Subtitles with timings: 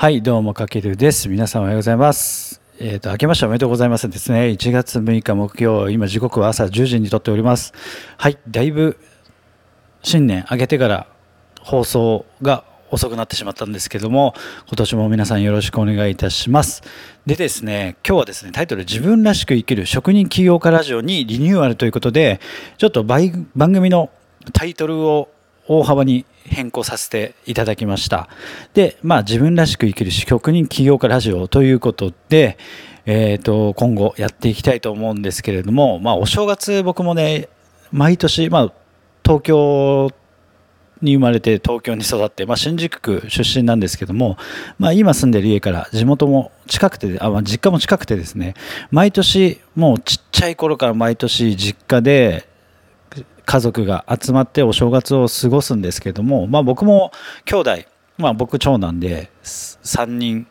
[0.00, 1.28] はい、どうも、かけるです。
[1.28, 2.60] 皆さんおはようございます。
[2.78, 4.42] えっ、と、明けましておめでとうございますですね。
[4.42, 7.72] 1月6日木曜、今時刻は朝10時にとっております。
[8.16, 8.96] はい、だいぶ
[10.04, 11.08] 新年明けてから
[11.62, 12.62] 放送が
[12.92, 14.34] 遅くなってしまったんですけども、
[14.68, 16.84] 今年も皆さんよろしくお願いいたします。
[17.26, 22.38] でですね、今日はですね、タイトル、自分らしく生きる職人起業家ラジオにリニューアルということで、
[22.76, 24.10] ちょっと番組の
[24.52, 25.28] タイトルを
[25.68, 28.28] 大幅に変更させていただきました。
[28.74, 32.58] で、まあ自分らしく生きる職人起業家ラジオということで、
[33.06, 37.48] えっ、と、今後やっていきたいと思うんですけれども、まあお正月僕もね、
[37.92, 38.72] 毎年、まあ
[39.24, 40.10] 東京
[41.02, 44.36] に生まれて東京に育って、まあ、新宿区出身なんですけども、
[44.78, 48.54] まあ、今住んでる家から地元も近くてあ、まあ、実家も近くてですね
[48.90, 52.47] 毎年もうちっちゃい頃から毎年実家で
[53.48, 57.12] 家族が集まってお正月を過ごすんですけども、まあ、僕も
[57.46, 57.70] 兄弟、
[58.18, 60.46] まあ、僕長男で3人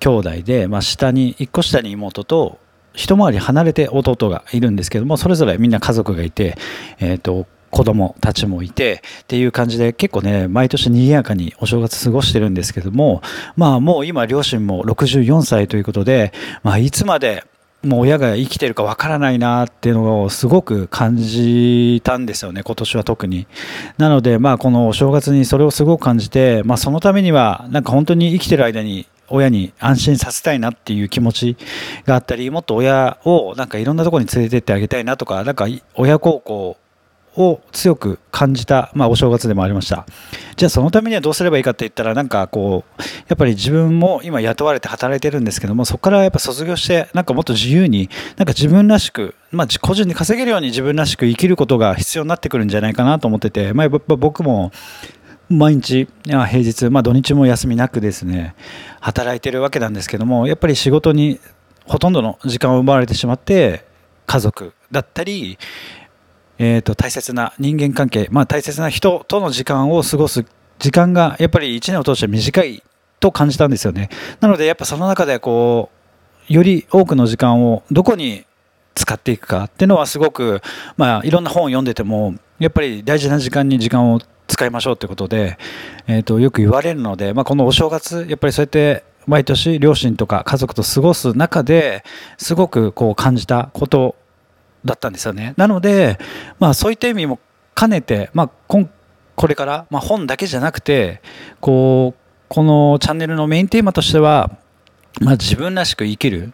[0.00, 2.58] 兄弟で、まあ、下に1個下に妹と
[2.94, 6.56] 一回り離れて弟がいるんですけどもそれぞれみんな家族がいて、
[7.00, 13.20] えー、と子供たちもいてっていう感じで結構ね毎年賑やかにお正月過ごしてるんですけども
[13.56, 17.44] まあもう今両親も64歳ということで、まあ、いつまで
[17.84, 23.46] もう親が生きてるかわからないなっていうのをすごく感じたんですよね今年は特に。
[23.98, 31.56] なのでまあこのお正月にそれをすごく感じて、まあ、そのためにはなんか本当に生きてる間に親に安心させたいなっていう気持ち
[32.04, 36.76] があったりもっと親をなんかいろんなところに連れてってあげたいなとかなんか親孝行
[37.36, 40.06] を強く感じた、まあ、お正月でもありました。
[40.56, 54.72] じゃあそのためにはどうすればいいかって言ったらなんかこうやっぱり自分も今雇われて働いてるんですけどもそこからやっぱ卒業してなんかもっと自由になんか自分らしく、まあ、個人で稼げるように自分らしく生きることが必要になってくるんじゃないかなと思ってて、まあ、やっぱ僕も
[55.48, 58.54] 毎日平日、まあ、土日も休みなくですね
[59.00, 61.38] 働いてるわけなんですけどもやっぱり仕事に
[61.84, 63.84] ほとんどの時間を奪われてしまって
[64.26, 65.58] 家族だったり
[66.58, 70.44] えーと、大切な人間関係、まあ、大切な人との時間を過ごす
[70.78, 72.82] 時間がやっぱり1年を通して短い
[73.20, 74.10] と感じたんですよね。
[74.40, 75.90] なのでやっぱその中でこ
[76.48, 78.44] うより多くの時間をどこに
[78.94, 80.62] 使っていくかっていうのはすごく、
[80.96, 85.58] まあ、いろんな本を読んでてもやっぱり大事な時間に時間を使いましょうということで、
[86.06, 92.04] えー、とよく言われるので、まあ、このお正月やっぱりそうやって毎年両親とか家族と過ごす中で
[92.38, 94.14] すごくこう感じたこと
[94.86, 95.54] だったんですよね。
[95.56, 96.18] なので、
[96.58, 97.38] まあ、そういった意味も
[97.74, 98.88] 兼ねて、まあ、こ
[99.36, 101.20] これから、まあ、本だけじゃなくて
[101.60, 104.50] こうこのチャンネルのメインテーマとしては、
[105.20, 106.52] まあ、自分らしく生きる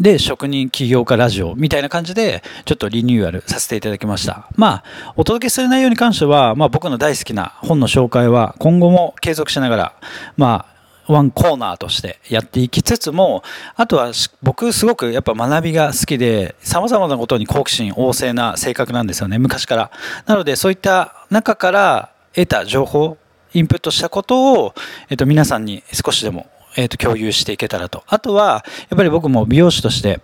[0.00, 9.94] で職人起業家ラジオみたいな感じでちょっとリニューアルさせていただきましたまあお届けする内容に関しては、まあ、僕の大好きな本の紹介は今後も継続しながら
[10.36, 10.71] まあ
[11.08, 13.42] ワンコーナーとしてやっていきつつも、
[13.76, 19.90] あとは僕すごくやっぱ学びが好きで、様々なことに好奇心旺盛な性格なんですよね、昔から。
[20.26, 23.18] なのでそういった中から得た情報、
[23.54, 24.74] インプットしたことを、
[25.10, 26.46] えっと、皆さんに少しでも、
[26.76, 28.02] えっと、共有していけたらと。
[28.06, 30.20] あとは、やっぱり僕も美容師として、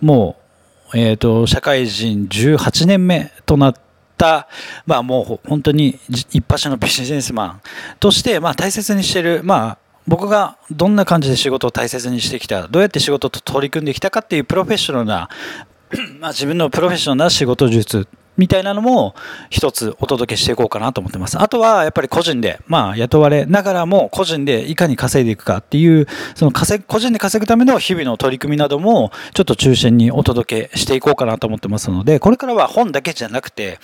[0.00, 0.36] も
[0.92, 3.88] う、えっと、社会人18年目となって、
[4.84, 7.60] まあもう本当に一発のビジネスマン
[8.00, 15.28] として、まあ大切にしてる、まあ僕がどんな感じで仕事を大切にしてきたどうやって仕事と取り組んできたかっていうプロフェッショナルな、
[16.18, 18.08] まあ、自分のプロフェッショナルな仕事術
[18.38, 19.14] みたいなのも
[19.50, 21.38] 一つお届けしていこうかなと思ってます。
[21.38, 33.80] あとはやっぱり個人で、まあ雇われながらも個人でいかに稼いでいくかっていう、その稼個人で稼ぐための日々の取り組みなどもちょっと中心にお届けしていこうかなと思ってますので、これからは本だけじゃなくて、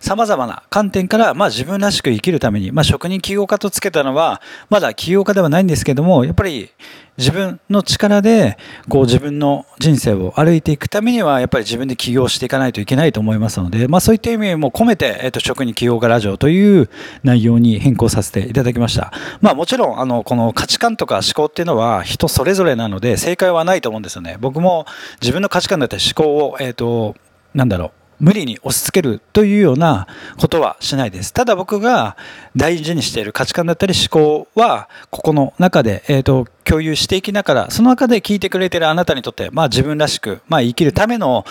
[0.00, 6.70] 様々な観点から、まあ自分らしく生きるために、まあ職人起業家とつけたのは、まだ起業家ではないんですけども、やっぱり
[7.16, 8.58] 自分の力で、
[8.88, 16.90] こう自分の人生を歩いていくためには、やっぱり自分で起業していかないといけないと思いますので、まあそういった意味も込めて、えっと、職人起業家ラジオという
[17.22, 19.12] 内容に変更させていただきました。
[19.40, 24.36] まあもちろん、あの、この価値観とか思考っていうのは人それぞれなので、正解はないと思うんですよね。
[24.40, 24.86] 僕も
[25.20, 27.14] 自分の価値観だったり思考を、えっと、
[27.54, 27.90] なんだろう、
[28.20, 30.06] 無理に押し付けるというような
[30.38, 31.32] ことはしないです。
[31.32, 32.16] ただ僕が
[32.56, 41.44] 大事にしている価値観だったり思考は、ここの中で、えっ、ー、と、共有していきながら、その中で聞いてくれているあなたにとって、まあ自分らしく、まあ生きるための、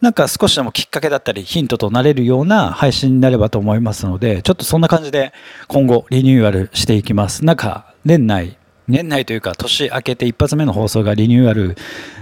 [0.00, 5.32] なんか少しでもきっかけだったり、ヒントとなれるような配信になればと思いますので、ちょっとそんな感じで
[5.66, 7.44] 今後リニューアルしていきます。
[7.44, 8.56] なんか、年内、
[8.88, 11.76] 年内というか年明けて一発目の放送がリニューアル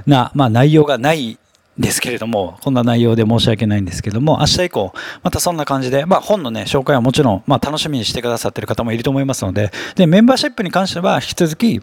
[0.06, 1.38] な、まあ内容がない
[1.78, 4.92] ですけれども、こんな内容で申し訳ないんですけども、明日以降、
[5.22, 11.82] またそんな感じで、まあ本のね、紹介はもちろん、まあ楽しみにしてくださってる方もいると思いますので、で、メンバーシップに関しては引き続き、う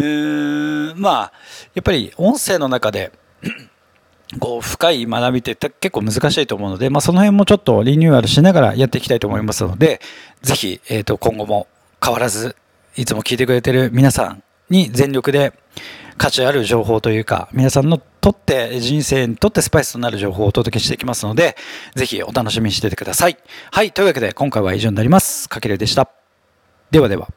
[0.00, 1.32] ーん、まあ、
[1.74, 3.12] やっぱり音声の中で、
[4.40, 10.02] こう深い学びって結構難しいと思うので、まあ、その辺もちょっとリニューアルしながらやっていきたいと思いますので、
[10.42, 11.66] ぜひ、えっ、と、今後も
[12.04, 12.54] 変わらず、
[12.94, 15.54] いつも聞いてくれてる皆さんに全力で
[16.18, 17.98] 価値ある情報というか、皆さんの
[18.28, 21.56] とって人生にとってスパイスとなる情報をお届けしていきますので、
[21.94, 23.38] ぜひお楽しみにしててください。
[23.70, 25.48] はい、というわけで今回は以上になります。
[25.48, 26.10] かけるでした。
[26.90, 27.28] ではでは。